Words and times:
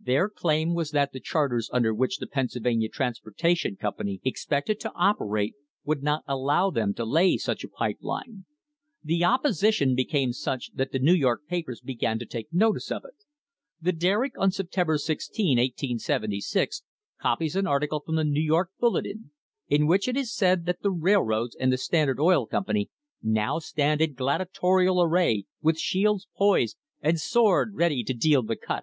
Their 0.00 0.28
claim 0.28 0.74
was 0.74 0.90
that 0.90 1.12
the 1.12 1.20
charters 1.20 1.70
under 1.72 1.94
which 1.94 2.18
the 2.18 2.26
Pennsyl 2.26 2.60
vania 2.64 2.88
Transportation 2.88 3.76
Company 3.76 4.20
expected 4.24 4.80
to 4.80 4.90
operate 4.96 5.54
would 5.84 6.02
not 6.02 6.24
allow 6.26 6.70
them 6.70 6.92
to 6.94 7.04
lay 7.04 7.36
such 7.36 7.62
a 7.62 7.68
pipe 7.68 7.98
line. 8.00 8.44
The 9.04 9.22
opposition 9.22 9.94
became 9.94 10.32
such 10.32 10.72
that 10.74 10.90
the 10.90 10.98
New 10.98 11.14
York 11.14 11.46
papers 11.46 11.80
began 11.80 12.18
to 12.18 12.26
take 12.26 12.52
notice 12.52 12.90
of 12.90 13.04
it. 13.04 13.24
The 13.80 13.92
Derrick 13.92 14.32
on 14.36 14.50
September 14.50 14.98
16, 14.98 15.58
1876, 15.58 16.82
copies 17.22 17.54
an 17.54 17.68
article 17.68 18.00
from 18.00 18.16
the 18.16 18.24
New 18.24 18.42
York 18.42 18.72
Bulletin 18.80 19.30
in 19.68 19.86
which 19.86 20.08
it 20.08 20.16
is 20.16 20.34
said 20.34 20.66
that 20.66 20.82
the 20.82 20.90
railroads 20.90 21.54
and 21.54 21.72
the 21.72 21.78
Standard 21.78 22.18
Oil 22.18 22.46
Company, 22.48 22.90
"now 23.22 23.60
stand 23.60 24.00
in 24.00 24.14
gladiatorial 24.14 25.00
array, 25.00 25.44
with 25.62 25.78
shields 25.78 26.26
poised 26.36 26.76
and 27.00 27.20
sword 27.20 27.76
ready 27.76 28.02
to 28.02 28.12
deal 28.12 28.42
the 28.42 28.56
cut." 28.56 28.82